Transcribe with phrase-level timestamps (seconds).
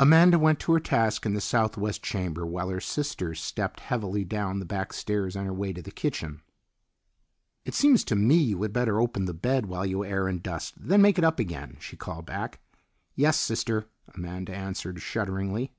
[0.00, 4.58] Amanda went to her task in the southwest chamber while her sister stepped heavily down
[4.58, 6.42] the back stairs on her way to the kitchen.
[7.64, 10.74] "It seems to me you had better open the bed while you air and dust,
[10.78, 12.58] then make it up again," she called back.
[13.14, 15.70] "Yes, sister," Amanda answered, shudderingly.